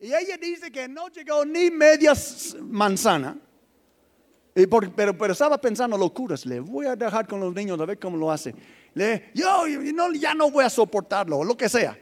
[0.00, 2.12] Y ella dice que no llegó ni media
[2.60, 3.36] manzana.
[4.54, 6.46] pero, pero estaba pensando locuras.
[6.46, 8.54] Le voy a dejar con los niños a ver cómo lo hace.
[8.94, 9.64] Le, yo,
[9.94, 11.98] no, ya no voy a soportarlo, lo que sea.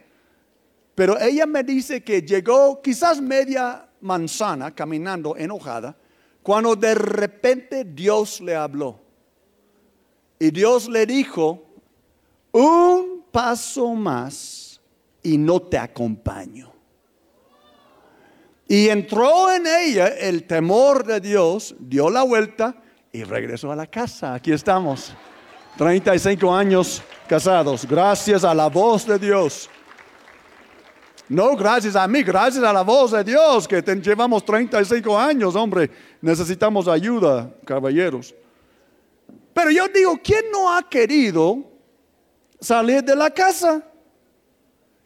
[0.93, 5.95] Pero ella me dice que llegó quizás media manzana caminando enojada,
[6.43, 8.99] cuando de repente Dios le habló.
[10.39, 11.65] Y Dios le dijo,
[12.51, 14.79] un paso más
[15.23, 16.76] y no te acompaño.
[18.67, 22.75] Y entró en ella el temor de Dios, dio la vuelta
[23.13, 24.33] y regresó a la casa.
[24.33, 25.13] Aquí estamos,
[25.77, 29.69] 35 años casados, gracias a la voz de Dios.
[31.29, 35.89] No gracias a mí, gracias a la voz de Dios, que llevamos 35 años, hombre.
[36.21, 38.33] Necesitamos ayuda, caballeros.
[39.53, 41.63] Pero yo digo, ¿quién no ha querido
[42.59, 43.83] salir de la casa?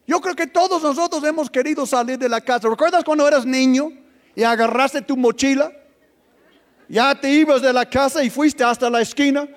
[0.08, 2.68] Yo creo que todos nosotros hemos querido salir de la casa.
[2.68, 3.91] ¿Recuerdas cuando eras niño
[4.36, 5.71] y agarraste tu mochila?
[6.90, 9.48] Ya te ibas de la casa y fuiste hasta la esquina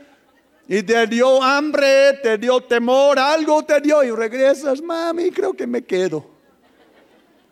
[0.69, 5.67] y te dio hambre, te dio temor, algo te dio y regresas, mami, creo que
[5.67, 6.34] me quedo.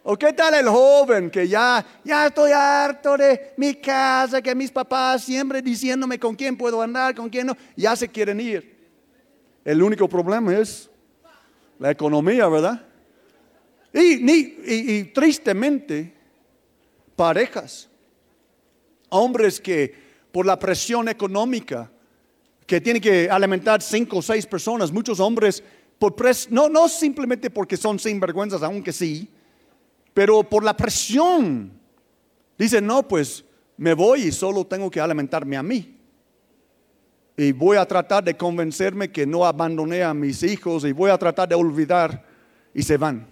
[0.05, 4.71] ¿O qué tal el joven que ya, ya estoy harto de mi casa, que mis
[4.71, 8.73] papás siempre diciéndome con quién puedo andar, con quién no, ya se quieren ir?
[9.65, 10.91] El único problema es
[11.83, 12.81] la economía, ¿verdad?
[13.93, 16.15] Y, tristemente,
[17.17, 17.89] parejas,
[19.09, 19.93] hombres que
[20.31, 21.91] por la presión económica,
[22.69, 25.61] que tienen que alimentar cinco o seis personas, muchos hombres,
[25.99, 26.15] por
[26.51, 29.29] no, no simplemente porque son sinvergüenzas, aunque sí,
[30.15, 31.73] pero por la presión,
[32.57, 33.45] dicen, no, pues
[33.77, 35.99] me voy y solo tengo que alimentarme a mí.
[37.37, 41.19] Y voy a tratar de convencerme que no abandoné a mis hijos y voy a
[41.19, 42.25] tratar de olvidar
[42.75, 43.27] y se van.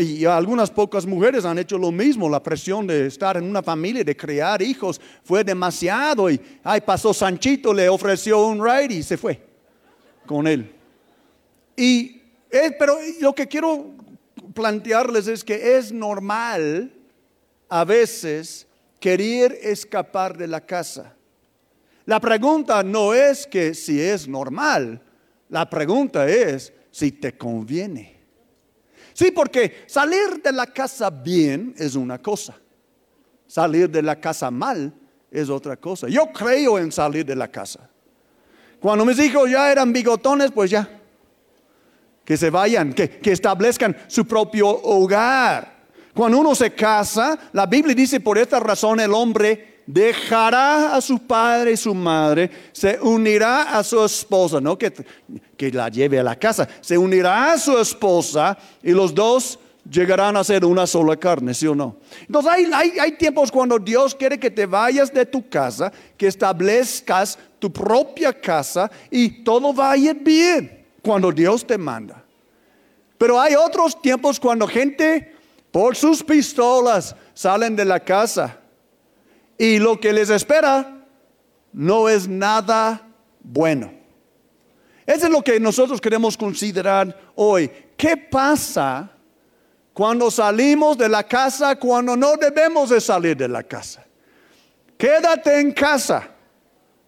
[0.00, 2.30] Y algunas pocas mujeres han hecho lo mismo.
[2.30, 6.30] La presión de estar en una familia, de crear hijos, fue demasiado.
[6.30, 9.38] Y ay, pasó Sanchito, le ofreció un ride y se fue
[10.24, 10.72] con él.
[11.76, 13.90] Y, eh, pero lo que quiero
[14.54, 16.90] plantearles es que es normal
[17.68, 18.66] a veces
[18.98, 21.15] querer escapar de la casa.
[22.06, 25.02] La pregunta no es que si es normal,
[25.48, 28.16] la pregunta es si te conviene.
[29.12, 32.56] Sí, porque salir de la casa bien es una cosa.
[33.46, 34.92] Salir de la casa mal
[35.30, 36.08] es otra cosa.
[36.08, 37.90] Yo creo en salir de la casa.
[38.78, 40.88] Cuando mis hijos ya eran bigotones, pues ya.
[42.24, 45.76] Que se vayan, que, que establezcan su propio hogar.
[46.14, 51.18] Cuando uno se casa, la Biblia dice por esta razón el hombre dejará a su
[51.18, 54.92] padre y su madre, se unirá a su esposa, no que,
[55.56, 59.58] que la lleve a la casa, se unirá a su esposa y los dos
[59.88, 61.96] llegarán a ser una sola carne, ¿sí o no?
[62.22, 66.26] Entonces hay, hay, hay, tiempos cuando Dios quiere que te vayas de tu casa, que
[66.26, 72.24] establezcas tu propia casa y todo vaya bien cuando Dios te manda.
[73.16, 75.32] Pero hay otros tiempos cuando gente
[75.70, 78.58] por sus pistolas salen de la casa
[79.58, 81.04] y lo que les espera
[81.72, 83.06] no es nada
[83.40, 83.92] bueno.
[85.06, 87.70] Eso es lo que nosotros queremos considerar hoy.
[87.96, 89.10] ¿Qué pasa
[89.92, 94.04] cuando salimos de la casa cuando no debemos de salir de la casa?
[94.98, 96.28] Quédate en casa,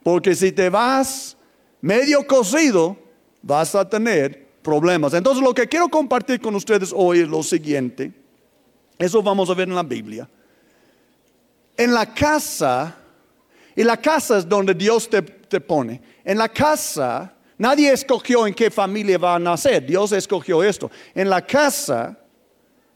[0.03, 1.37] porque si te vas
[1.81, 2.97] medio cocido,
[3.43, 5.13] vas a tener problemas.
[5.15, 8.13] Entonces lo que quiero compartir con ustedes hoy es lo siguiente.
[8.99, 10.29] Eso vamos a ver en la Biblia
[11.78, 12.97] en la casa,
[13.77, 18.69] y la casa es donde Dios te, pone, en la casa, nadie escogió en qué
[18.69, 20.91] familia va a nacer, Dios escogió esto.
[21.15, 22.19] En la casa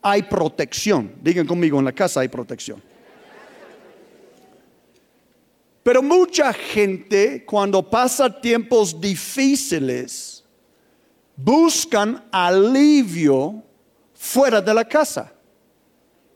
[0.01, 2.83] hay protección, digan conmigo, en la casa hay protección.
[5.81, 10.43] Pero mucha gente cuando pasa tiempos difíciles
[11.37, 13.63] buscan alivio
[14.13, 15.33] fuera de la casa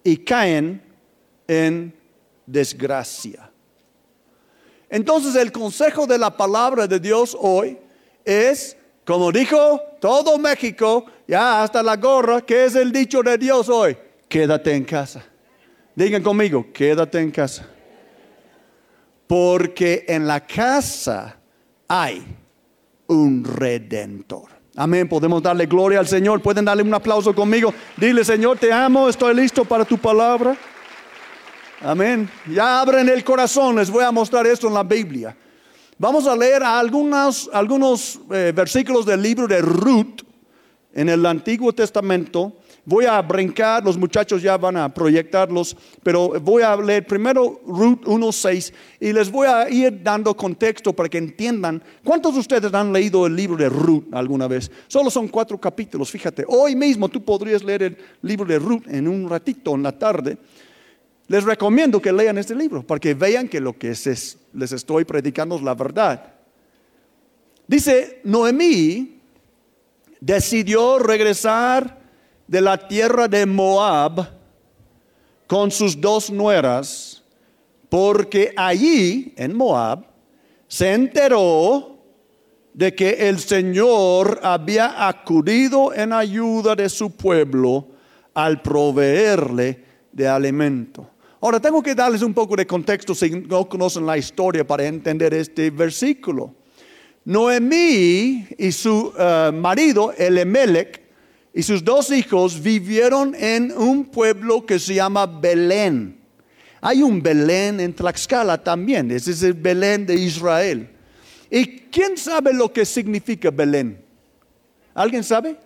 [0.04, 0.82] y caen
[1.48, 1.97] en
[2.48, 3.52] desgracia.
[4.90, 7.78] Entonces el consejo de la palabra de Dios hoy
[8.26, 13.70] es, como dijo todo México, ya hasta la gorra, que es el dicho de Dios
[13.70, 13.96] hoy?
[14.28, 15.24] Quédate en casa.
[15.94, 17.68] Digan conmigo, quédate en casa.
[19.28, 21.38] Porque en la casa
[21.88, 22.26] hay
[23.08, 24.58] un redentor.
[24.76, 25.10] Amén.
[25.10, 26.42] Podemos darle gloria al Señor.
[26.42, 27.74] Pueden darle un aplauso conmigo.
[27.98, 29.10] Dile, Señor, te amo.
[29.10, 30.56] Estoy listo para tu palabra.
[31.82, 32.28] Amén.
[32.52, 35.38] Ya abren el corazón, les voy a mostrar esto en la Biblia.
[36.00, 40.22] Vamos a leer algunos, eh, versículos del libro de Ruth
[40.92, 42.54] en el Antiguo Testamento.
[42.84, 48.06] Voy a brincar, los muchachos ya van a proyectarlos, pero voy a leer primero Ruth
[48.06, 51.84] 1.6 y les voy a ir dando contexto para que entiendan.
[52.04, 54.72] ¿Cuántos de ustedes han leído el libro de Ruth alguna vez?
[54.88, 56.44] Solo son cuatro capítulos, fíjate.
[56.48, 60.40] Hoy mismo tú podrías leer el libro de Ruth en un ratito, en la tarde.
[61.28, 65.56] Les recomiendo que lean este libro para que vean que lo que les estoy predicando
[65.58, 66.34] es la verdad.
[67.68, 69.20] Dice, Noemí
[70.22, 71.98] decidió regresar
[72.48, 74.30] de la tierra de Moab
[75.48, 77.24] con sus dos nueras,
[77.90, 80.06] porque allí, en Moab,
[80.68, 81.98] se enteró
[82.74, 87.88] de que el Señor había acudido en ayuda de su pueblo
[88.34, 91.10] al proveerle de alimento.
[91.40, 95.34] Ahora tengo que darles un poco de contexto si no conocen la historia para entender
[95.36, 96.56] este versículo.
[97.26, 101.02] Noemí y su eh, marido, Elimelech,
[101.54, 106.18] y sus dos hijos vivieron en un pueblo que se llama Belén.
[106.82, 110.90] Hay un Belén en Tlaxcala también, ese es el Belén de Israel.
[111.50, 114.00] ¿Y quién sabe lo que significa Belén?
[114.94, 115.58] ¿Alguien sabe?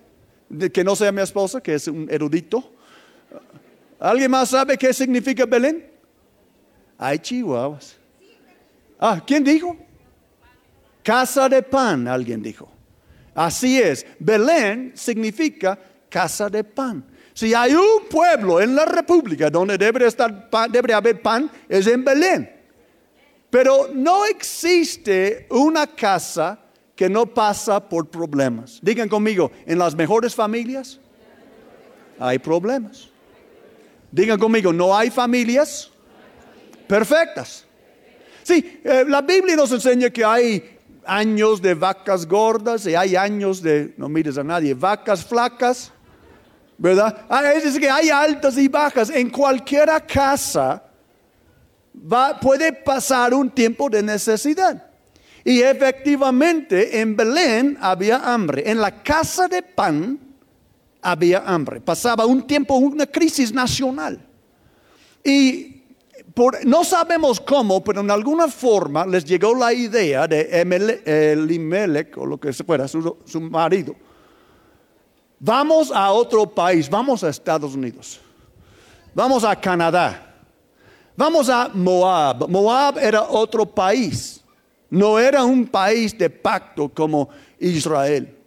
[0.74, 2.74] Que no sea mi esposa, que es un erudito.
[4.02, 5.88] ¿Alguien más sabe qué significa Belén?
[6.98, 7.98] Hay chihuahuas.
[9.00, 9.78] Ah, ¿quién dijo?
[11.04, 12.68] Casa de pan, alguien dijo.
[13.36, 15.78] Así es, Belén significa
[16.10, 17.06] casa de pan.
[17.34, 22.04] Si hay un pueblo en la República donde debe, estar debe haber pan, es en
[22.04, 22.52] Belén.
[23.52, 26.60] Pero no existe una casa
[26.96, 28.80] que no pasa por problemas.
[28.82, 31.00] Digan conmigo, en las mejores familias
[32.20, 33.11] hay problemas.
[34.12, 35.90] Digan conmigo, no hay familias
[36.88, 37.66] perfectas.
[38.44, 43.62] Sí, eh, la Biblia nos enseña que hay años de vacas gordas y hay años
[43.62, 45.92] de, no mires a nadie, vacas flacas,
[46.78, 47.26] ¿verdad?
[47.30, 49.10] Ah, es decir, que hay altas y bajas.
[49.10, 50.84] En cualquier casa
[52.42, 54.88] puede pasar un tiempo de necesidad.
[55.44, 58.70] Y efectivamente en Belén había hambre.
[58.70, 60.20] En la casa de pan
[61.02, 61.82] había hambre.
[61.82, 64.20] Pasaba un tiempo, una crisis nacional.
[65.24, 65.84] Y
[66.66, 72.40] no sabemos cómo, pero en alguna forma les llegó la idea de Elimelech, o lo
[72.40, 73.96] que fuera, su, su marido.
[75.40, 78.20] Vamos a otro país, vamos a Estados Unidos,
[79.14, 80.36] vamos a Canadá,
[81.16, 82.48] vamos a Moab.
[82.48, 84.42] Moab era otro país,
[84.90, 88.38] no era un país de pacto como Israel.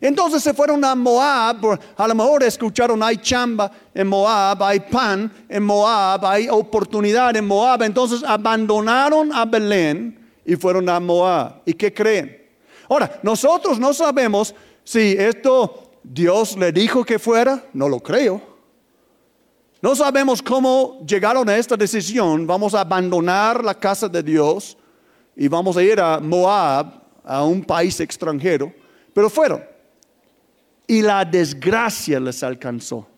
[0.00, 5.32] Entonces se fueron a Moab, a lo mejor escucharon, hay chamba en Moab, hay pan
[5.48, 7.82] en Moab, hay oportunidad en Moab.
[7.82, 11.62] Entonces abandonaron a Belén y fueron a Moab.
[11.64, 12.44] ¿Y qué creen?
[12.88, 14.54] Ahora, nosotros no sabemos
[14.84, 18.40] si esto Dios le dijo que fuera, no lo creo.
[19.80, 24.76] No sabemos cómo llegaron a esta decisión, vamos a abandonar la casa de Dios
[25.34, 28.72] y vamos a ir a Moab, a un país extranjero,
[29.14, 29.75] pero fueron
[30.86, 33.08] y la desgracia les alcanzó.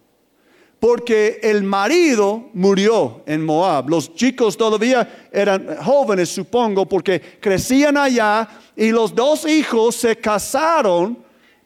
[0.81, 3.89] Porque el marido murió en Moab.
[3.89, 11.19] Los chicos todavía eran jóvenes, supongo, porque crecían allá y los dos hijos se casaron,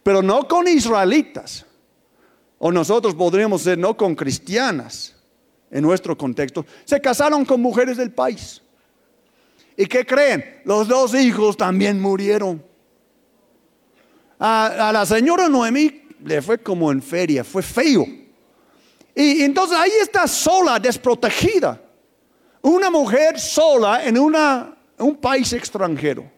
[0.03, 1.67] pero no con israelitas.
[2.59, 5.15] O nosotros podríamos ser no con cristianas
[5.71, 6.65] en nuestro contexto.
[6.85, 8.63] Se casaron con mujeres del país.
[9.77, 10.61] ¿Y qué creen?
[10.65, 12.65] Los dos hijos también murieron.
[14.39, 18.07] A, la señora Noemí le fue como en feria, fue feo.
[19.15, 21.81] Y, entonces ahí está sola, desprotegida.
[22.63, 26.31] Una mujer sola en una, un país extranjero.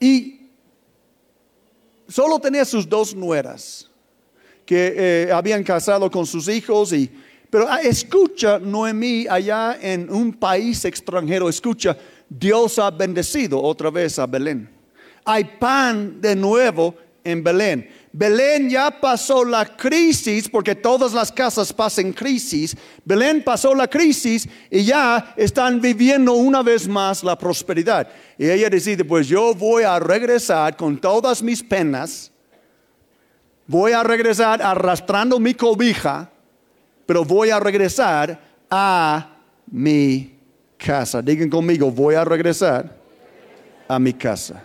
[0.00, 0.50] Y
[2.08, 3.90] solo tenía sus dos nueras
[4.66, 7.10] que eh, habían casado con sus hijos y
[7.54, 11.96] pero ah, escucha Noemí allá en un país extranjero, escucha,
[12.28, 14.73] Dios ha bendecido otra vez a Belén
[15.24, 17.88] hay pan de nuevo en Belén.
[18.12, 22.76] Belén ya pasó la crisis, porque todas las casas pasan crisis.
[23.04, 28.08] Belén pasó la crisis y ya están viviendo una vez más la prosperidad.
[28.38, 32.30] Y ella decide, pues yo voy a regresar con todas mis penas.
[33.66, 36.30] Voy a regresar arrastrando mi cobija,
[37.06, 38.38] pero voy a regresar
[38.70, 39.38] a
[39.72, 40.34] mi
[40.76, 41.22] casa.
[41.22, 42.94] Digan conmigo, voy a regresar
[43.88, 44.62] a mi casa.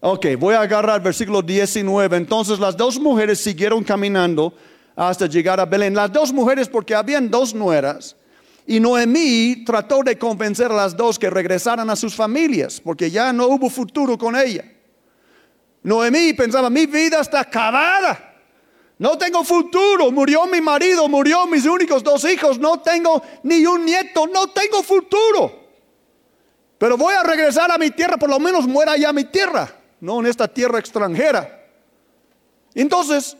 [0.00, 2.16] Ok, voy a agarrar versículo 19.
[2.16, 4.52] Entonces las dos mujeres siguieron caminando
[4.94, 5.94] hasta llegar a Belén.
[5.94, 8.16] Las dos mujeres porque habían dos nueras.
[8.66, 13.32] Y Noemí trató de convencer a las dos que regresaran a sus familias, porque ya
[13.32, 14.64] no hubo futuro con ella.
[15.84, 18.34] Noemí pensaba, mi vida está acabada.
[18.98, 20.10] No tengo futuro.
[20.10, 22.58] Murió mi marido, murió mis únicos dos hijos.
[22.58, 25.66] No tengo ni un nieto, no tengo futuro.
[26.78, 30.20] Pero voy a regresar a mi tierra, por lo menos muera ya mi tierra, no
[30.20, 31.64] en esta tierra extranjera.
[32.74, 33.36] Entonces,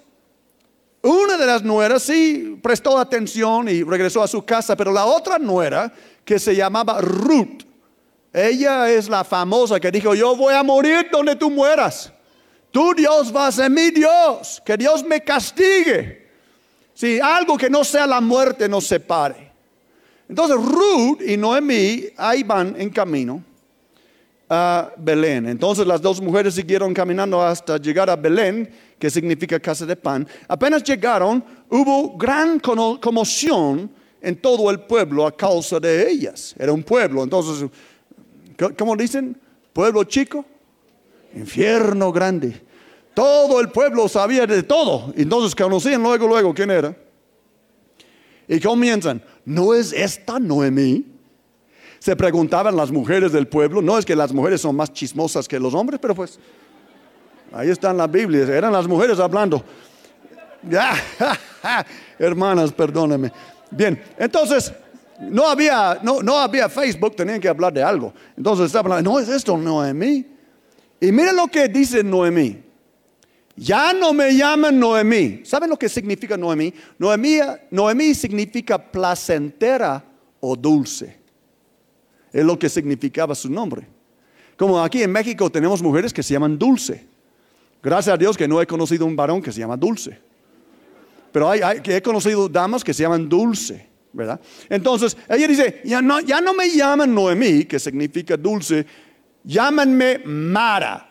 [1.02, 5.38] una de las nueras sí prestó atención y regresó a su casa, pero la otra
[5.38, 5.92] nuera,
[6.25, 7.62] que se llamaba Ruth,
[8.32, 12.12] ella es la famosa que dijo, yo voy a morir donde tú mueras.
[12.70, 16.26] Tú Dios vas a ser mi Dios, que Dios me castigue.
[16.92, 19.52] Si algo que no sea la muerte nos separe.
[20.28, 23.42] Entonces Ruth y Noemí ahí van en camino
[24.48, 25.48] a Belén.
[25.48, 30.26] Entonces las dos mujeres siguieron caminando hasta llegar a Belén, que significa casa de pan.
[30.48, 36.54] Apenas llegaron, hubo gran conmoción en todo el pueblo a causa de ellas.
[36.58, 37.68] Era un pueblo, entonces,
[38.78, 39.36] ¿cómo dicen?
[39.72, 40.44] Pueblo chico,
[41.34, 42.62] infierno grande.
[43.14, 45.12] Todo el pueblo sabía de todo.
[45.16, 46.94] Entonces conocían luego, luego quién era.
[48.48, 51.15] Y comienzan, ¿no es esta Noemí?
[52.06, 55.58] Se preguntaban las mujeres del pueblo, no es que las mujeres son más chismosas que
[55.58, 56.38] los hombres, pero pues
[57.52, 59.64] ahí está en la Biblia, eran las mujeres hablando.
[62.20, 63.32] Hermanas, perdónenme.
[63.72, 64.72] Bien, entonces
[65.18, 68.14] no había, no, no había Facebook, tenían que hablar de algo.
[68.36, 70.25] Entonces estaban hablando, no es esto Noemí.
[71.00, 72.62] Y miren lo que dice Noemí.
[73.56, 75.40] Ya no me llaman Noemí.
[75.44, 76.72] ¿Saben lo que significa Noemí?
[77.00, 77.40] Noemí,
[77.72, 80.04] Noemí significa placentera
[80.38, 81.25] o dulce.
[82.37, 83.87] Es lo que significaba su nombre.
[84.59, 87.07] Como aquí en México tenemos mujeres que se llaman Dulce.
[87.83, 90.19] Gracias a Dios que no he conocido un varón que se llama Dulce.
[91.33, 94.38] Pero hay, he conocido damas que se llaman Dulce, ¿verdad?
[94.69, 98.85] Entonces, ella dice, ya no, ya no me llaman Noemí, que significa dulce,
[99.43, 101.09] llámanme Mara,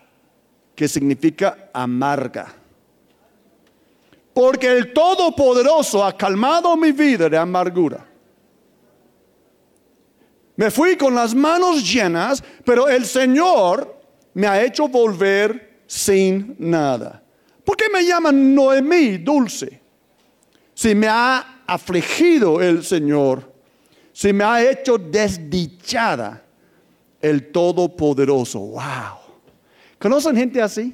[0.76, 2.54] que significa amarga.
[4.32, 8.15] Porque el Todopoderoso ha calmado mi vida de amargura.
[10.56, 14.00] Me fui con las manos llenas, pero el Señor
[14.34, 17.22] me ha hecho volver sin nada.
[17.64, 19.82] ¿Por qué me llaman Noemí, dulce?
[20.74, 23.52] Si me ha afligido el Señor,
[24.14, 26.46] si me ha hecho desdichada
[27.22, 28.60] el Todopoderoso.
[28.60, 29.20] ¡Wow!
[30.00, 30.94] ¿Conocen gente así?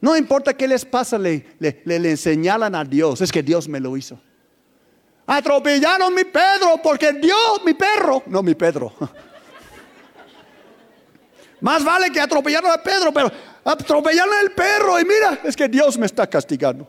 [0.00, 3.20] No importa qué les pasa, le, le, le, señalan a Dios.
[3.20, 4.20] Es que Dios me lo hizo.
[5.32, 8.92] Atropellaron mi Pedro porque Dios, mi perro, no mi Pedro.
[11.62, 13.32] Más vale que atropellaron a Pedro, pero
[13.64, 16.86] atropellaron al perro y mira, es que Dios me está castigando.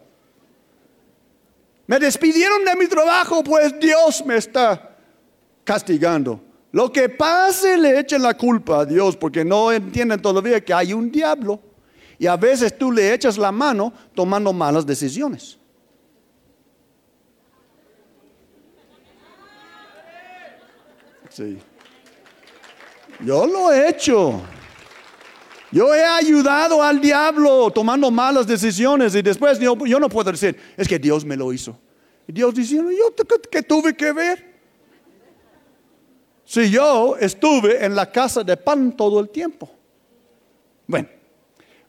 [1.88, 4.94] Me despidieron de mi trabajo, pues Dios me está
[5.64, 6.44] castigando.
[6.74, 10.92] Lo que pase le echen la culpa a Dios porque no entienden todavía que hay
[10.92, 11.62] un diablo.
[12.20, 15.63] Y a veces tú le echas la mano tomando malas decisiones.
[21.34, 21.58] Sí.
[23.26, 24.42] Yo lo he hecho.
[25.72, 30.88] Yo he ayudado al diablo tomando malas decisiones y después yo, no puedo decir, es
[30.88, 31.76] que Dios me lo hizo.
[32.28, 33.14] Y Dios diciendo, yo
[33.50, 34.54] qué tuve que ver.
[36.46, 39.72] Si yo estuve en la casa de pan todo el tiempo.
[40.86, 41.08] Bueno,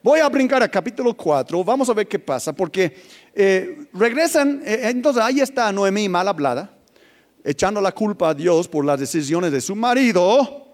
[0.03, 2.97] voy a brincar a capítulo 4, vamos a ver qué pasa, porque
[3.35, 6.74] eh, regresan, eh, entonces ahí está Noemí mal hablada,
[7.45, 10.65] echando la culpa a Dios por las decisiones de su marido,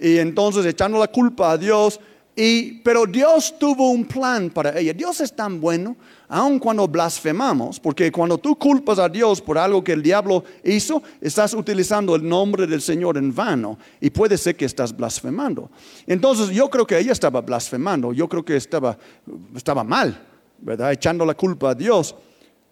[0.00, 2.00] y entonces echando la culpa a Dios
[2.36, 4.92] y, pero Dios tuvo un plan para ella.
[4.92, 5.96] Dios es tan bueno,
[6.28, 11.00] aun cuando blasfemamos, porque cuando tú culpas a Dios por algo que el diablo hizo,
[11.20, 15.70] estás utilizando el nombre del Señor en vano y puede ser que estás blasfemando.
[16.08, 18.98] Entonces yo creo que ella estaba blasfemando, yo creo que estaba,
[19.54, 20.20] estaba mal,
[20.58, 20.90] ¿verdad?
[20.90, 22.16] Echando la culpa a Dios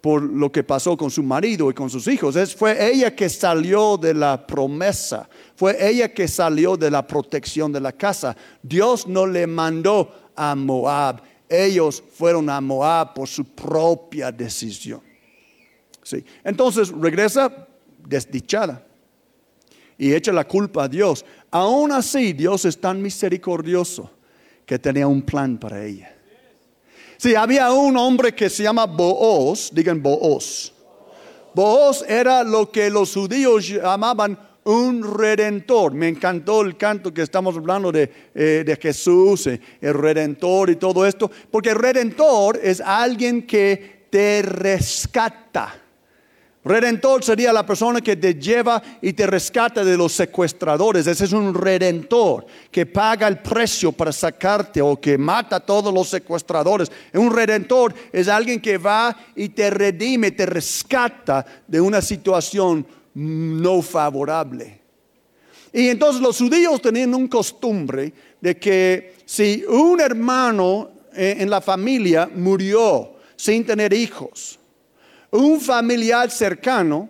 [0.03, 2.35] por lo que pasó con su marido y con sus hijos.
[2.35, 7.73] Es, fue ella que salió de la promesa, fue ella que salió de la protección
[7.73, 8.37] de la casa.
[8.61, 15.01] Dios no le mandó a Moab, ellos fueron a Moab por su propia decisión.
[16.03, 16.25] Sí.
[16.43, 17.69] Entonces regresa
[18.05, 18.85] desdichada
[19.97, 21.25] y echa la culpa a Dios.
[21.49, 24.11] Aún así, Dios es tan misericordioso
[24.67, 26.13] que tenía un plan para ella.
[27.23, 30.73] Sí, había un hombre que se llama Booz, digan Booz.
[31.55, 35.95] Booz era lo que los judíos llamaban un redentor.
[35.95, 40.75] Me encantó el canto que estamos hablando de, eh, de Jesús, eh, el redentor y
[40.75, 45.81] todo esto, porque el redentor es alguien que te rescata.
[46.65, 51.09] Redentor sería la persona que te lleva y te rescata de los secuestradores.
[51.09, 55.93] Ese es un redentor que paga el precio para sacarte o que mata a todos
[55.93, 56.93] los secuestradores.
[57.15, 63.83] Un redentor es alguien que va y te redime, te rescata de una situación no
[63.83, 64.81] favorable.
[65.73, 71.61] Y entonces los judíos tenían un costumbre de que si un hermano eh, en la
[71.61, 74.61] familia murió sin tener hijos,
[75.33, 77.09] un familiar cercano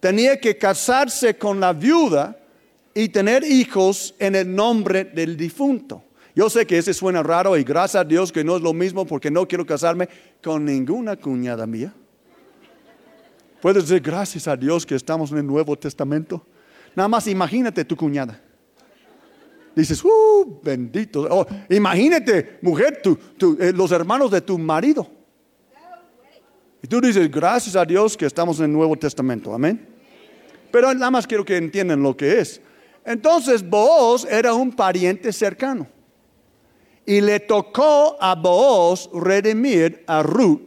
[0.00, 2.36] tenía que casarse con la viuda
[2.92, 6.02] y tener hijos en el nombre del difunto.
[6.34, 9.06] Yo sé que ese suena raro y gracias a Dios que no es lo mismo
[9.06, 10.08] porque no quiero casarme
[10.42, 11.94] con ninguna cuñada mía.
[13.60, 16.44] Puedes decir gracias a Dios que estamos en el Nuevo Testamento.
[16.96, 18.40] Nada más imagínate tu cuñada.
[19.74, 21.26] Dices, uh, bendito.
[21.30, 25.21] Oh, imagínate, mujer, eh, los hermanos de tu marido.
[26.82, 29.88] Y tú dices, gracias a Dios que estamos en el Nuevo Testamento, amén.
[30.72, 32.60] Pero nada más quiero que entiendan lo que es.
[33.04, 35.86] Entonces, Booz era un pariente cercano.
[37.06, 40.60] Y le tocó a Booz redimir a Ruth,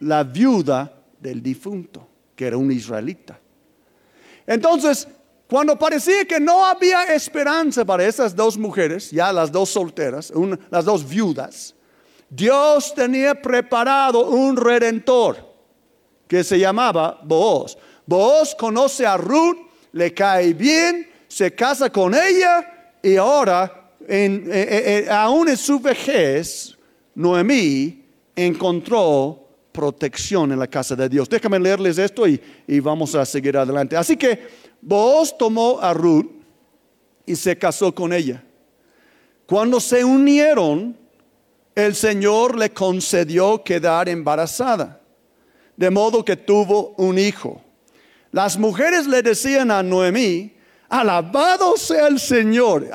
[0.00, 3.38] la viuda del difunto, que era un israelita.
[4.46, 5.06] Entonces,
[5.48, 10.32] cuando parecía que no había esperanza para esas dos mujeres, ya las dos solteras,
[10.70, 11.74] las dos viudas,
[12.30, 15.47] Dios tenía preparado un redentor
[16.28, 17.76] que se llamaba Booz.
[18.06, 19.56] Booz conoce a Ruth,
[19.92, 25.56] le cae bien, se casa con ella y ahora, en, eh, eh, eh, aún en
[25.56, 26.76] su vejez,
[27.14, 28.04] Noemí
[28.36, 31.28] encontró protección en la casa de Dios.
[31.28, 33.96] Déjame leerles esto y, y vamos a seguir adelante.
[33.96, 34.46] Así que
[34.80, 36.26] Booz tomó a Ruth
[37.26, 38.42] y se casó con ella.
[39.46, 40.96] Cuando se unieron,
[41.74, 44.97] el Señor le concedió quedar embarazada
[45.78, 47.62] de modo que tuvo un hijo.
[48.32, 50.52] Las mujeres le decían a Noemí,
[50.88, 52.90] alabado sea el Señor.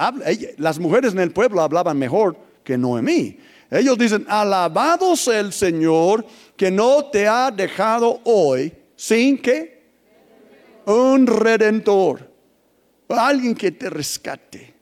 [0.58, 3.40] Las mujeres en el pueblo hablaban mejor que Noemí.
[3.72, 6.26] Ellos dicen, alabado sea el Señor
[6.58, 9.82] que no te ha dejado hoy sin que
[10.86, 12.30] un redentor,
[13.08, 14.74] alguien que te rescate,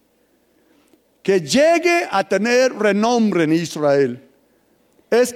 [1.22, 4.28] que llegue a tener renombre en Israel.
[5.12, 5.36] Es,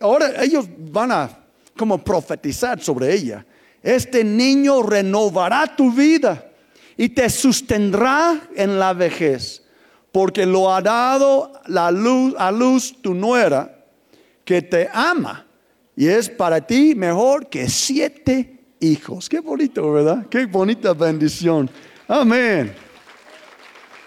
[0.00, 1.45] ahora ellos van a
[1.76, 3.44] como profetizar sobre ella.
[3.82, 6.50] Este niño renovará tu vida
[6.96, 9.62] y te sostendrá en la vejez,
[10.10, 13.84] porque lo ha dado la luz, a luz tu nuera,
[14.44, 15.46] que te ama
[15.94, 19.28] y es para ti mejor que siete hijos.
[19.28, 20.26] Qué bonito, ¿verdad?
[20.28, 21.70] Qué bonita bendición.
[22.08, 22.74] Amén.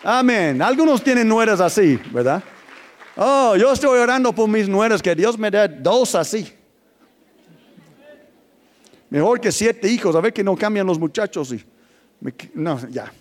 [0.04, 0.62] Amén.
[0.62, 2.44] Algunos tienen nueras así, ¿verdad?
[3.16, 6.54] Oh, yo estoy orando por mis nueras, que Dios me dé dos así.
[9.10, 11.54] Mejor que siete hijos, a ver que no cambian los muchachos.
[11.54, 11.64] Y
[12.54, 13.12] no, ya.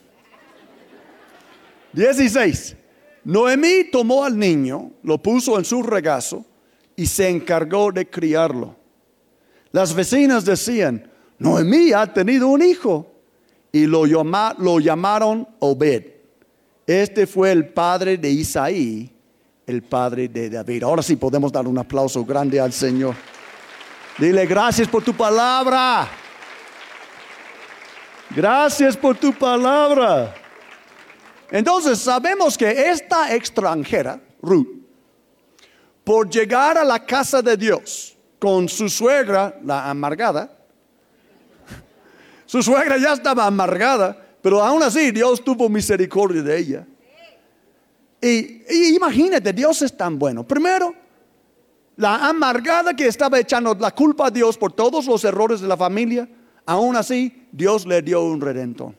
[1.92, 2.76] 16.
[3.24, 6.44] Noemí tomó al niño, lo puso en su regazo
[6.96, 8.76] y se encargó de criarlo.
[9.72, 13.06] Las vecinas decían, Noemí ha tenido un hijo
[13.72, 16.04] y lo, lo llamaron Obed.
[16.86, 19.10] Este fue el padre de Isaí,
[19.66, 20.82] el padre de David.
[20.82, 23.14] Ahora sí podemos dar un aplauso grande al Señor.
[24.18, 26.08] Dile gracias por tu palabra.
[28.30, 30.34] Gracias por tu palabra.
[31.50, 34.66] Entonces sabemos que esta extranjera, Ruth,
[36.04, 40.58] por llegar a la casa de Dios con su suegra, la amargada,
[42.44, 46.86] su suegra ya estaba amargada, pero aún así Dios tuvo misericordia de ella.
[48.20, 50.46] Y, imagínate, Dios es tan bueno.
[50.46, 50.94] Primero,
[51.98, 55.76] la amargada que estaba echando la culpa a Dios por todos los errores de la
[55.76, 56.28] familia,
[56.64, 58.94] aún así Dios le dio un redentor.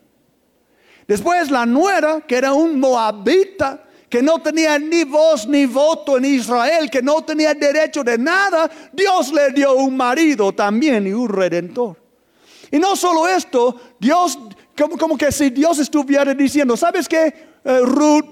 [1.08, 6.26] Después la nuera, que era un moabita, que no tenía ni voz ni voto en
[6.26, 11.30] Israel, que no tenía derecho de nada, Dios le dio un marido también y un
[11.30, 11.96] redentor.
[12.70, 14.38] Y no solo esto, Dios,
[15.00, 17.34] como, que si Dios estuviera diciendo, ¿sabes qué,
[17.64, 18.26] eh, Ruth?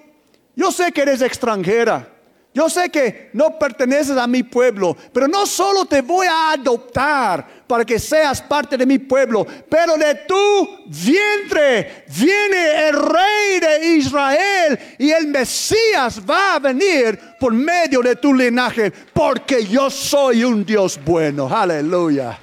[0.58, 2.17] Yo sé que eres extranjera.
[2.58, 7.46] Yo sé que no perteneces a mi pueblo, pero no solo te voy a adoptar
[7.68, 13.88] para que seas parte de mi pueblo, pero de tu vientre viene el rey de
[13.98, 20.44] Israel y el Mesías va a venir por medio de tu linaje, porque yo soy
[20.44, 21.48] un Dios bueno.
[21.56, 22.40] Aleluya.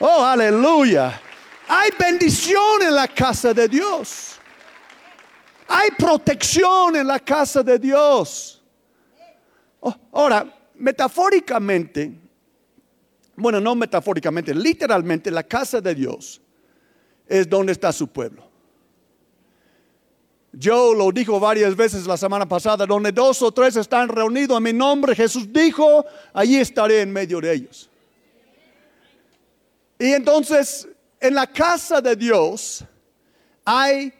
[0.00, 1.20] Oh, aleluya.
[1.68, 4.34] Hay bendición en la casa de Dios.
[5.68, 8.63] Hay protección en la casa de Dios.
[9.86, 12.10] Oh, ahora, metafóricamente,
[13.36, 16.40] bueno, no metafóricamente, literalmente la casa de Dios
[17.26, 18.48] es donde está su pueblo.
[20.52, 24.62] Yo lo dijo varias veces la semana pasada, donde dos o tres están reunidos en
[24.62, 27.90] mi nombre, Jesús dijo, allí estaré en medio de ellos.
[29.98, 30.88] Y entonces,
[31.20, 32.82] en la casa de Dios
[33.66, 34.14] hay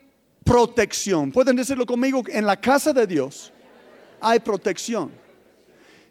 [0.44, 1.32] protección.
[1.32, 2.22] ¿Pueden decirlo conmigo?
[2.28, 3.50] En la casa de Dios
[4.20, 5.23] hay protección.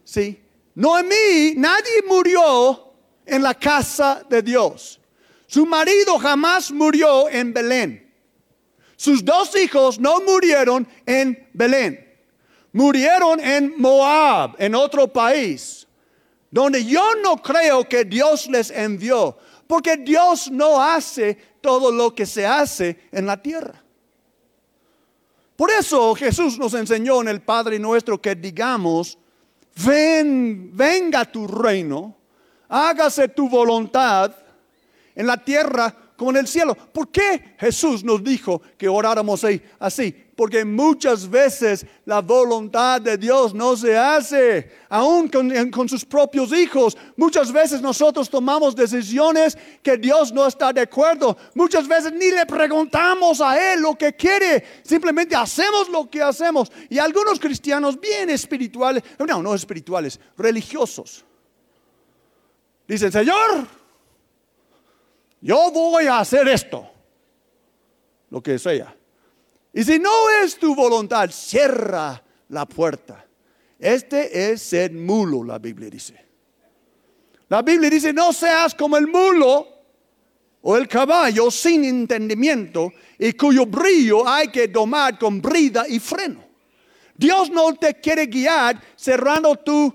[0.03, 0.39] ¿Sí?
[0.75, 2.93] Noemí, nadie murió
[3.25, 4.99] en la casa de Dios.
[5.45, 8.11] Su marido jamás murió en Belén.
[8.95, 11.99] Sus dos hijos no murieron en Belén.
[12.71, 15.87] Murieron en Moab, en otro país,
[16.49, 19.37] donde yo no creo que Dios les envió,
[19.67, 23.83] porque Dios no hace todo lo que se hace en la tierra.
[25.55, 29.19] Por eso Jesús nos enseñó en el Padre nuestro que digamos,
[29.75, 32.15] ven, venga tu reino,
[32.69, 34.33] hágase tu voluntad
[35.15, 36.75] en la tierra como en el cielo.
[36.75, 39.45] ¿Por qué Jesús nos dijo que oráramos
[39.79, 40.22] así?
[40.35, 46.51] Porque muchas veces la voluntad de Dios no se hace, aún con, con, sus propios
[46.51, 46.97] hijos.
[47.15, 51.37] Muchas veces nosotros tomamos decisiones que Dios no está de acuerdo.
[51.53, 56.71] Muchas veces ni le preguntamos a Él lo que quiere, simplemente hacemos lo que hacemos.
[56.89, 61.23] Y algunos cristianos bien espirituales, no, no espirituales, religiosos,
[62.87, 63.67] dicen, Señor,
[65.41, 66.89] yo voy a hacer esto,
[68.31, 68.95] lo que sea.
[69.73, 73.25] Y si no es tu voluntad, cierra la puerta.
[73.79, 76.23] Este es ser mulo, la Biblia dice.
[77.49, 79.67] La Biblia dice, no seas como el mulo
[80.61, 86.43] o el caballo sin entendimiento y cuyo brillo hay que domar con brida y freno.
[87.15, 89.93] Dios no te quiere guiar cerrando tu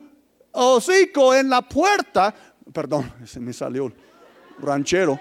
[0.52, 2.34] hocico en la puerta.
[2.72, 3.92] Perdón, se me salió
[4.58, 5.18] ranchero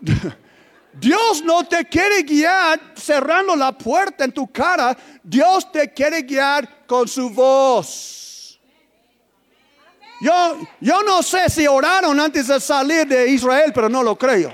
[0.96, 4.96] Dios no te quiere guiar cerrando la puerta en tu cara.
[5.22, 8.60] Dios te quiere guiar con su voz.
[10.20, 14.52] Yo, yo no sé si oraron antes de salir de Israel, pero no lo creo.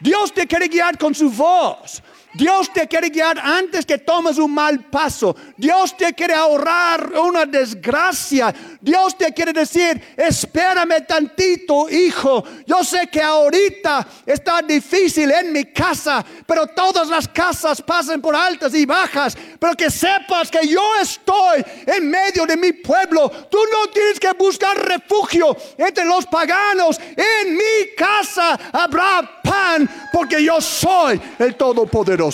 [0.00, 2.02] Dios te quiere guiar con su voz.
[2.36, 5.34] Dios te quiere guiar antes que tomes un mal paso.
[5.56, 8.54] Dios te quiere ahorrar una desgracia.
[8.78, 12.44] Dios te quiere decir, espérame tantito, hijo.
[12.66, 18.36] Yo sé que ahorita está difícil en mi casa, pero todas las casas pasan por
[18.36, 19.34] altas y bajas.
[19.58, 23.30] Pero que sepas que yo estoy en medio de mi pueblo.
[23.50, 27.00] Tú no tienes que buscar refugio entre los paganos.
[27.16, 32.25] En mi casa habrá pan porque yo soy el Todopoderoso.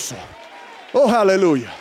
[0.93, 1.73] Oh, aleluya.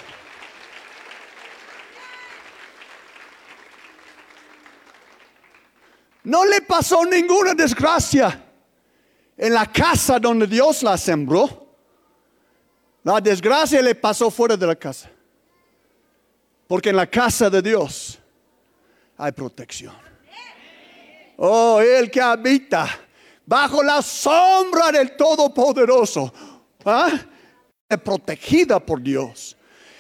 [6.25, 8.43] No le pasó ninguna desgracia
[9.37, 11.67] en la casa donde Dios la sembró.
[13.03, 15.11] La desgracia le pasó fuera de la casa.
[16.69, 18.19] Porque en la casa de Dios
[19.17, 19.95] hay protección.
[21.37, 22.89] Oh, el que habita
[23.45, 26.33] bajo la sombra del Todopoderoso.
[26.85, 27.11] ¿Ah?
[27.99, 29.57] Protegida por Dios.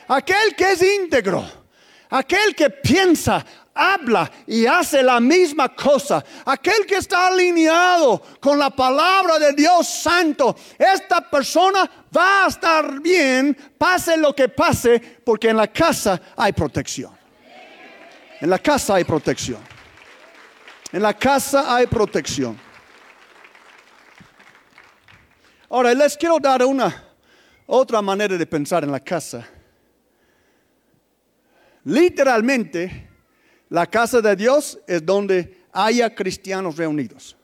[0.08, 1.44] Aquel que es íntegro,
[2.10, 8.70] aquel que piensa, habla y hace la misma cosa, aquel que está alineado con la
[8.70, 15.48] palabra de Dios Santo, esta persona va a estar bien, pase lo que pase, porque
[15.48, 17.16] en la casa hay protección.
[18.40, 19.60] En la casa hay protección.
[20.92, 22.58] En la casa hay protección.
[25.70, 27.11] Ahora les quiero dar una
[27.74, 29.48] otra manera de pensar en la casa.
[31.84, 33.08] Literalmente,
[33.70, 37.34] la casa de Dios es donde haya cristianos reunidos.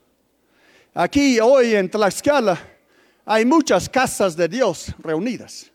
[0.93, 2.59] Aquí hoy en Tlaxcala
[3.25, 5.73] hay muchas casas de Dios reunidas.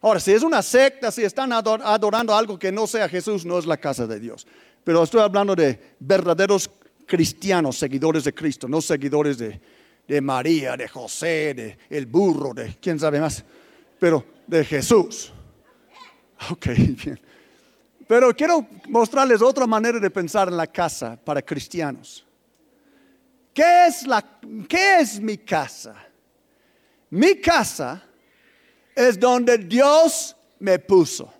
[0.00, 3.66] Ahora, si es una secta, si están adorando algo que no sea Jesús, no es
[3.66, 4.46] la casa de Dios.
[4.82, 6.70] Pero estoy hablando de verdaderos
[7.04, 12.98] cristianos, seguidores de Cristo, no seguidores de, María, de José, de el burro, de quién
[12.98, 13.44] sabe más
[14.00, 15.32] pero de Jesús.
[16.50, 16.66] Ok,
[17.04, 17.20] bien.
[18.08, 22.26] Pero quiero mostrarles otra manera de pensar en la casa para cristianos.
[23.54, 25.94] ¿Qué es, la, qué es mi casa?
[27.10, 28.02] Mi casa
[28.96, 31.32] es donde Dios me puso.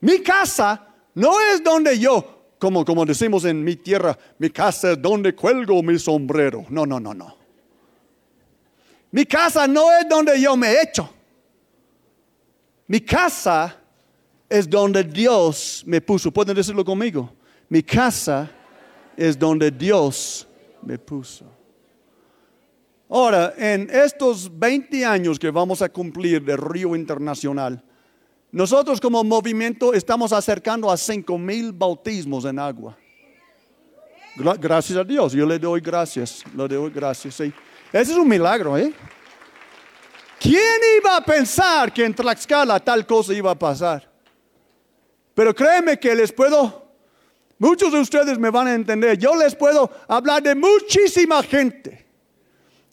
[0.00, 5.02] Mi casa no es donde yo, como, como decimos en mi tierra, mi casa es
[5.02, 6.64] donde cuelgo mi sombrero.
[6.68, 7.45] No, no, no, no.
[9.16, 11.08] Mi casa no es donde yo me echo.
[12.86, 13.74] Mi casa
[14.46, 16.30] es donde Dios me puso.
[16.30, 17.32] ¿Pueden decirlo conmigo?
[17.70, 18.50] Mi casa
[19.16, 20.46] es donde Dios
[20.82, 21.46] me puso.
[23.08, 27.82] Ahora, en estos 20 años que vamos a cumplir de Río Internacional,
[28.52, 32.98] nosotros como movimiento estamos acercando a 5 mil bautismos en agua.
[34.60, 37.36] Gracias a Dios, yo le doy gracias, le doy gracias.
[37.36, 37.50] Sí.
[38.00, 38.92] Ese es un milagro, ¿eh?
[40.38, 44.06] ¿Quién iba a pensar que en Tlaxcala tal cosa iba a pasar?
[45.34, 46.92] Pero créeme que les puedo,
[47.58, 52.06] muchos de ustedes me van a entender, yo les puedo hablar de muchísima gente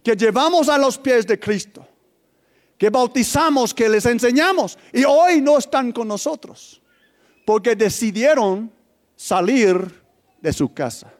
[0.01, 1.85] que llevamos a los pies de Cristo,
[2.77, 6.81] que bautizamos, que les enseñamos y hoy no están con nosotros
[7.45, 8.71] porque decidieron
[9.17, 10.01] salir
[10.39, 11.13] de su casa.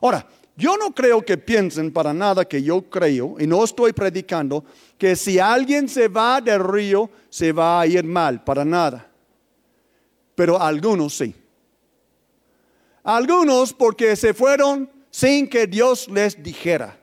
[0.00, 0.26] Ahora,
[0.56, 4.64] yo no creo que piensen para nada que yo creo, y no estoy predicando,
[4.96, 9.06] que si alguien se va del río, se va a ir mal, para nada.
[10.34, 11.34] Pero algunos sí.
[13.02, 16.98] Algunos porque se fueron sin que Dios les dijera.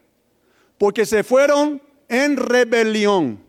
[0.78, 3.39] Porque se fueron en rebelión.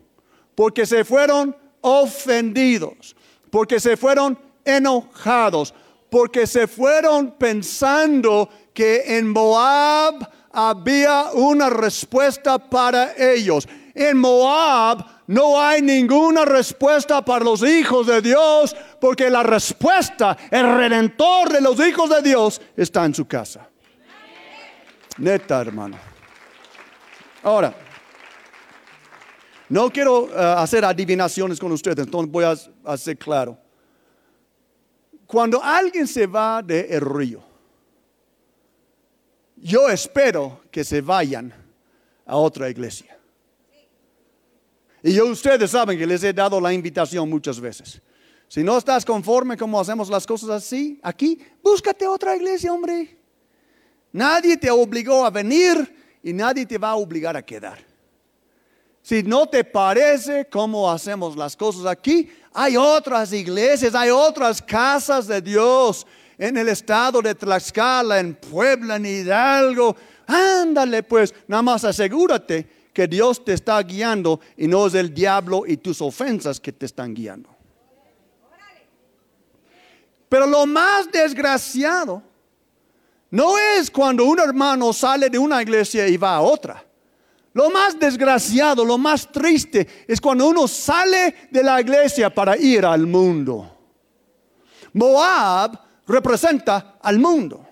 [0.55, 3.15] Porque se fueron ofendidos.
[3.49, 5.73] Porque se fueron enojados.
[6.15, 13.67] Porque se fueron pensando que en Moab había una respuesta para ellos.
[13.93, 20.77] En Moab no hay ninguna respuesta para los hijos de Dios, porque la respuesta, el
[20.77, 23.67] redentor de los hijos de Dios, está en su casa.
[25.17, 25.97] Neta, hermano.
[27.43, 27.75] Ahora,
[29.67, 32.55] no quiero eh, hacer adivinaciones con ustedes, entonces voy a
[32.89, 33.64] hacer claro.
[35.27, 37.43] Cuando alguien se va del el río,
[39.57, 41.53] yo espero que se vayan
[42.25, 43.17] a otra iglesia.
[45.01, 48.01] Y yo, ustedes saben que les he dado la invitación muchas veces.
[48.47, 53.17] Si no estás conforme como hacemos las cosas así, aquí, búscate otra iglesia, hombre.
[54.11, 57.79] Nadie te obligó a venir y nadie te va a obligar a quedar.
[59.01, 65.27] Si no te parece cómo hacemos las cosas aquí, hay otras iglesias, hay otras casas
[65.27, 69.93] de Dios en el estado de Tlaxcala, en Puebla, en Hidalgo.
[70.25, 75.63] Ándale pues, nada más asegúrate que Dios te está guiando y no es el diablo
[75.67, 77.49] y tus ofensas que te están guiando.
[80.29, 82.23] Pero lo más desgraciado
[83.31, 86.85] no es cuando un hermano sale de una iglesia y va a otra.
[87.55, 92.85] Lo más desgraciado, lo más triste es cuando uno sale de la iglesia para ir
[92.85, 93.77] al mundo.
[94.91, 97.65] Moab representa al mundo.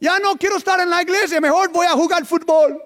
[0.00, 2.82] Ya no quiero estar en la iglesia, mejor voy a jugar fútbol.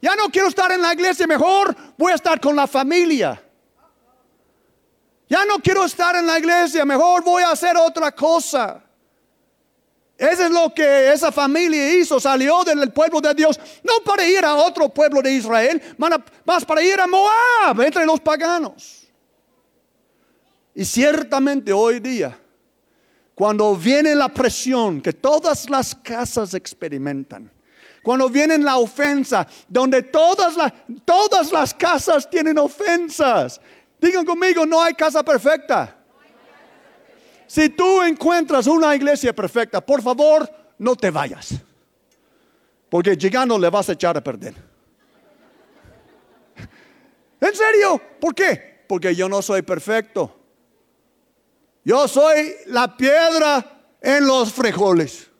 [0.00, 3.38] Ya no quiero estar en la iglesia, mejor voy a estar con la familia.
[5.28, 8.82] Ya no quiero estar en la iglesia, mejor voy a hacer otra cosa.
[10.22, 14.44] Eso es lo que esa familia hizo, salió del pueblo de Dios, no para ir
[14.44, 15.82] a otro pueblo de Israel,
[16.44, 19.08] más para ir a Moab, entre los paganos.
[20.76, 22.38] Y ciertamente hoy día
[23.34, 27.50] cuando viene la presión que todas las casas experimentan,
[28.04, 30.54] cuando viene la ofensa, donde todas,
[31.04, 33.60] todas las casas tienen ofensas.
[34.00, 35.96] Digan conmigo, no hay casa perfecta.
[37.52, 41.50] Si tú encuentras una iglesia perfecta, por favor, no te vayas.
[42.88, 44.54] Porque llegando le vas a echar a perder.
[47.42, 48.00] ¿En serio?
[48.18, 48.86] ¿Por qué?
[48.88, 50.34] Porque yo no soy perfecto.
[51.84, 55.30] Yo soy la piedra en los frijoles.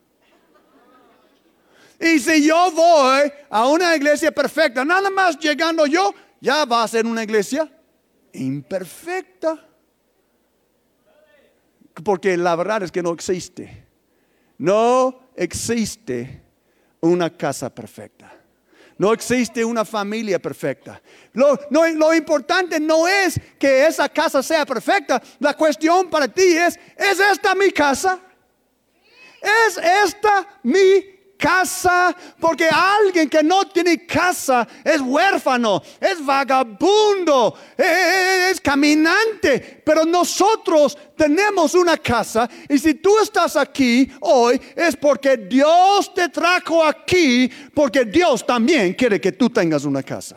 [1.99, 6.89] Y si yo voy a una iglesia perfecta, nada más llegando yo, ya va a
[6.89, 7.73] ser una iglesia
[8.35, 9.72] imperfecta.
[12.05, 13.87] Porque la verdad es que no existe.
[14.59, 16.43] No existe
[17.01, 18.33] una casa perfecta.
[18.99, 21.03] No existe una familia perfecta.
[21.33, 25.21] Lo, lo, importante no es que esa casa sea perfecta.
[25.41, 28.21] La cuestión para ti es, ¿es esta mi casa?
[29.41, 31.05] ¿Es esta mi
[31.43, 40.97] casa, porque alguien que no tiene casa es huérfano, es vagabundo, es, caminante, pero nosotros
[41.17, 47.51] tenemos una casa y si tú estás aquí hoy es porque Dios te trajo aquí,
[47.75, 50.37] porque Dios también quiere que tú tengas una casa.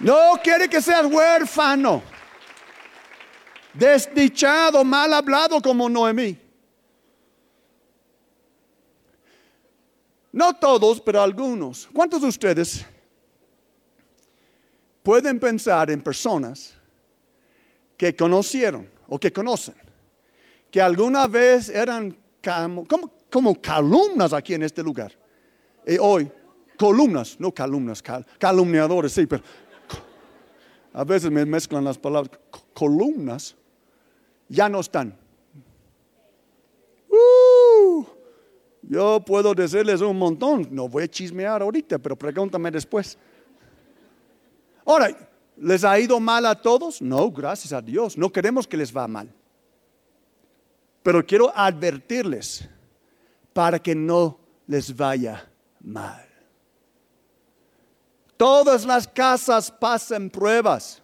[0.00, 2.02] No quiere que seas huérfano,
[3.72, 6.43] desdichado, mal hablado como Noemí.
[10.34, 11.88] No todos, pero algunos.
[11.92, 12.84] ¿Cuántos de ustedes
[15.04, 16.74] pueden pensar en personas
[17.96, 19.76] que conocieron o que conocen,
[20.72, 25.12] que alguna vez eran, ¿cómo, como columnas aquí en este lugar.
[25.86, 26.32] Y hoy,
[26.76, 28.02] columnas, no columnas,
[28.38, 29.44] calumniadores, sí, pero
[30.92, 32.36] a veces me mezclan las palabras,
[32.72, 33.54] columnas,
[34.48, 35.16] ya no están.
[38.88, 43.16] Yo puedo decirles un montón, no voy a chismear ahorita, pero pregúntame después.
[44.84, 45.16] Ahora,
[45.56, 47.00] ¿les ha ido mal a todos?
[47.00, 49.32] No, gracias a Dios, no queremos que les va mal.
[51.02, 52.68] Pero quiero advertirles
[53.52, 55.48] para que no les vaya
[55.80, 56.24] mal.
[58.36, 61.03] Todas las casas pasan pruebas.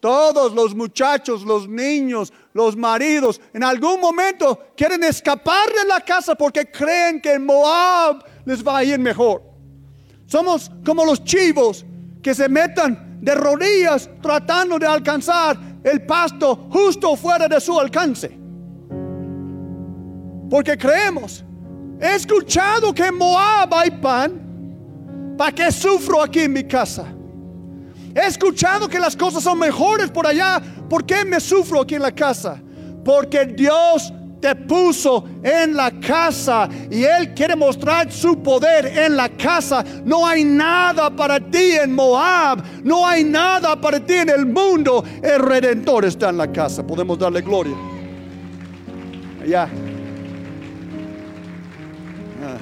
[0.00, 6.36] Todos los muchachos, los niños, los maridos, en algún momento quieren escapar de la casa
[6.36, 9.42] porque creen que en Moab les va a ir mejor.
[10.26, 11.84] Somos como los chivos
[12.22, 18.38] que se metan de rodillas tratando de alcanzar el pasto justo fuera de su alcance.
[20.48, 21.44] Porque creemos,
[22.00, 27.17] he escuchado que en Moab hay pan, ¿para qué sufro aquí en mi casa?
[28.14, 30.60] He escuchado que las cosas son mejores por allá.
[30.88, 32.60] ¿Por qué me sufro aquí en la casa?
[33.04, 39.28] Porque Dios te puso en la casa y Él quiere mostrar su poder en la
[39.28, 39.84] casa.
[40.04, 45.04] No hay nada para ti en Moab, no hay nada para ti en el mundo.
[45.22, 46.86] El redentor está en la casa.
[46.86, 47.74] Podemos darle gloria.
[49.42, 49.68] Allá.
[52.44, 52.58] Ah.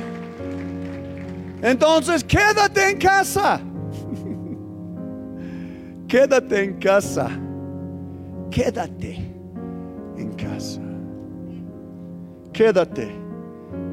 [1.62, 3.60] Entonces quédate en casa.
[6.08, 7.28] Quédate en casa.
[8.50, 9.18] Quédate
[10.16, 10.80] en casa.
[12.52, 13.08] Quédate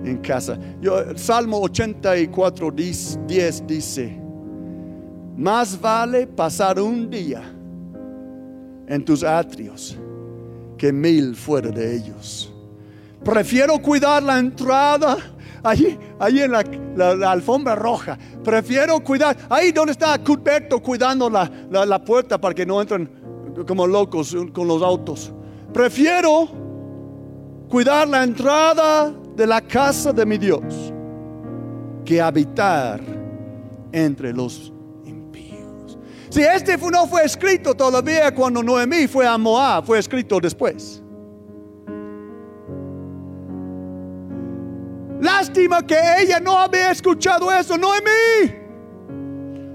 [0.06, 0.58] en casa.
[0.80, 4.16] Yo, Salmo 84, 10 dice,
[5.36, 7.42] más vale pasar un día
[8.88, 9.98] en tus atrios
[10.78, 12.54] que mil fuera de ellos.
[13.24, 15.18] Prefiero cuidar la entrada
[15.64, 18.18] allí, allí en la, alfombra roja.
[18.44, 23.10] Prefiero cuidar, ahí donde está Cuthberto cuidando la, la puerta para que no entren
[23.68, 25.32] como locos con los autos.
[25.74, 26.48] Prefiero
[27.70, 30.94] cuidar la entrada de la casa de mi Dios
[32.06, 33.02] que habitar
[33.92, 34.72] entre los
[35.06, 35.98] impíos.
[36.30, 41.03] Si este no fue escrito todavía cuando Noemí fue a Moab, fue escrito después.
[45.54, 47.78] Que ella no había escuchado eso.
[47.78, 48.52] Noemí,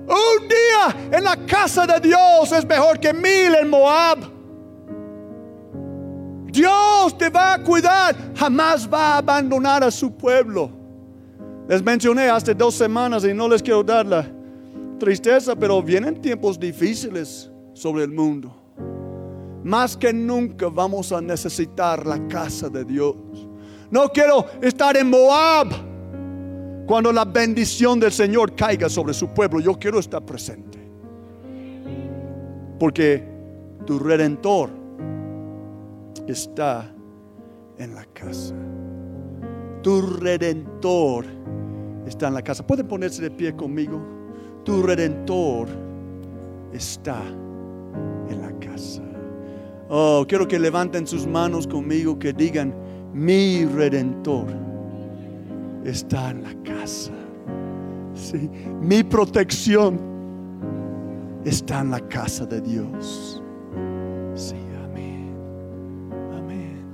[0.08, 4.18] un día en la casa de Dios es mejor que mil en Moab.
[6.46, 10.70] Dios te va a cuidar, jamás va a abandonar a su pueblo.
[11.68, 14.26] Les mencioné hace dos semanas y no les quiero dar la
[14.98, 18.52] tristeza, pero vienen tiempos difíciles sobre el mundo.
[19.62, 23.47] Más que nunca vamos a necesitar la casa de Dios.
[23.90, 25.68] No quiero estar en Moab
[26.87, 29.61] cuando la bendición del Señor caiga sobre su pueblo.
[29.61, 30.79] Yo quiero estar presente.
[32.79, 33.24] Porque
[33.87, 34.70] tu redentor
[36.27, 36.92] está
[37.79, 38.55] en la casa.
[39.83, 41.24] Tu redentor
[42.07, 42.66] está en la casa.
[42.66, 44.01] ¿Pueden ponerse de pie conmigo?
[44.64, 45.68] Tu redentor
[46.72, 47.22] está
[48.29, 49.03] en la casa.
[49.88, 52.74] Oh, quiero que levanten sus manos conmigo, que digan,
[53.18, 54.46] mi redentor
[55.85, 57.12] está en la casa.
[58.81, 59.98] Mi protección
[61.44, 63.42] está en la casa de Dios.
[64.35, 64.54] Sí,
[64.85, 65.35] amén.
[66.37, 66.85] Amén.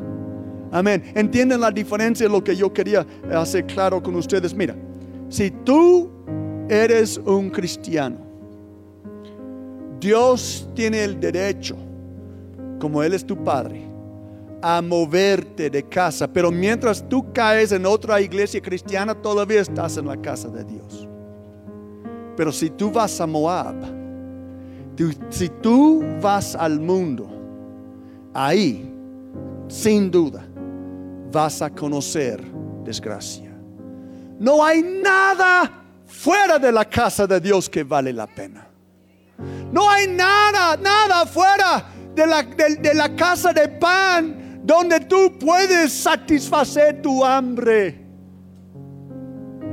[0.73, 1.03] Amén.
[1.15, 2.27] ¿Entienden la diferencia?
[2.29, 4.55] Lo que yo quería hacer claro con ustedes.
[4.55, 4.75] Mira,
[5.29, 6.11] si tú
[6.69, 8.17] eres un cristiano,
[10.01, 11.77] Dios tiene el derecho,
[12.79, 13.94] como Él es tu Padre,
[14.67, 20.07] a moverte de casa, pero mientras tú caes en otra iglesia cristiana, todavía estás en
[20.07, 21.07] la casa de Dios.
[22.35, 23.75] Pero si tú vas a Moab,
[25.29, 27.29] si tú vas al mundo,
[28.33, 28.91] ahí,
[29.69, 30.47] sin duda,
[31.31, 32.43] vas a conocer
[32.85, 33.55] desgracia.
[34.39, 35.71] No hay nada
[36.07, 38.67] fuera de la casa de Dios que vale la pena.
[39.71, 41.85] No hay nada, nada fuera
[42.15, 48.05] de la, de la casa de pan donde tú puedes satisfacer tu hambre.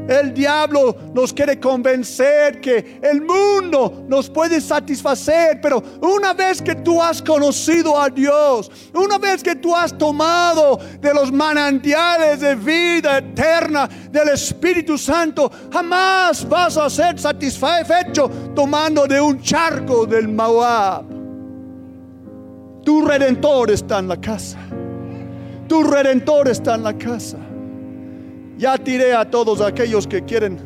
[0.07, 6.75] El diablo nos quiere convencer que el mundo nos puede satisfacer, pero una vez que
[6.75, 12.55] tú has conocido a Dios, una vez que tú has tomado de los manantiales de
[12.55, 20.27] vida eterna del Espíritu Santo, jamás vas a ser satisfecho tomando de un charco del
[20.27, 21.05] Moab.
[22.83, 24.59] Tu redentor está en la casa.
[25.71, 27.37] Tu redentor está en la casa.
[28.57, 30.59] ya tiré a todos aquellos que quieren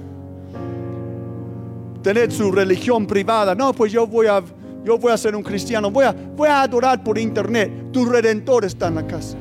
[2.01, 3.53] tener su religión privada.
[3.53, 4.41] No, pues yo voy a,
[4.83, 7.91] yo voy a ser un cristiano, voy a, voy a adorar por internet.
[7.91, 9.37] Tu redentor está en la casa.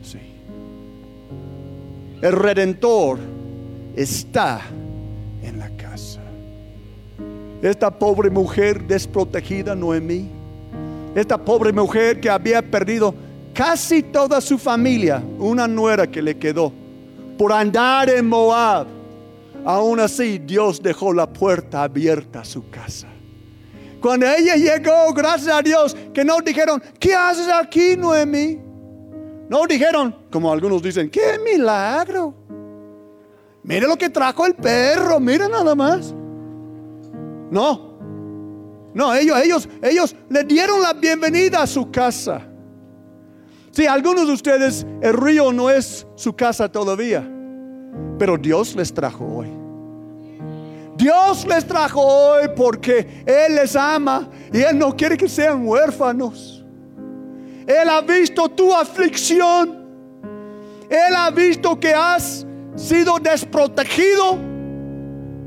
[0.00, 0.18] Sí.
[2.22, 3.18] El redentor
[3.94, 4.62] está
[5.42, 6.22] en la casa.
[7.60, 10.30] Esta pobre mujer desprotegida, Noemí,
[11.14, 13.14] esta pobre mujer que había perdido
[13.54, 16.72] casi toda su familia, una nuera que le quedó,
[17.38, 18.86] por andar en Moab.
[19.64, 23.08] Aún así, Dios dejó la puerta abierta a su casa.
[24.00, 28.60] Cuando ella llegó, gracias a Dios, que no dijeron, ¿qué haces aquí, Noemí?
[29.48, 32.34] No dijeron, como algunos dicen, qué milagro.
[33.62, 36.14] Mire lo que trajo el perro, mire nada más.
[37.50, 37.94] No,
[38.94, 42.42] no, ellos, ellos, ellos le dieron la bienvenida a su casa.
[43.74, 47.28] Sí, algunos de ustedes, el río no es su casa todavía,
[48.20, 49.48] pero Dios les trajo hoy.
[50.96, 56.64] Dios les trajo hoy porque Él les ama y Él no quiere que sean huérfanos.
[57.66, 59.84] Él ha visto tu aflicción.
[60.88, 62.46] Él ha visto que has
[62.76, 64.38] sido desprotegido.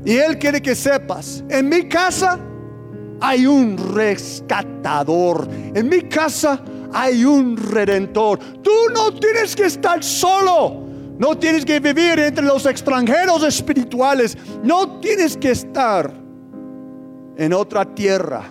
[0.04, 2.38] Y Él quiere que sepas, en mi casa
[3.22, 5.48] hay un rescatador.
[5.72, 6.60] En mi casa
[6.92, 8.38] hay un redentor.
[8.62, 10.88] Tú no tienes que estar solo.
[11.18, 14.36] No tienes que vivir entre los extranjeros espirituales.
[14.62, 16.12] No tienes que estar
[17.36, 18.44] en otra tierra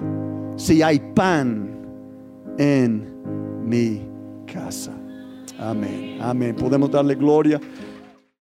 [0.58, 1.86] si hay pan
[2.58, 4.02] en mi
[4.52, 4.92] casa.
[5.60, 6.18] Amén.
[6.22, 6.56] Amén.
[6.56, 7.60] Podemos darle gloria.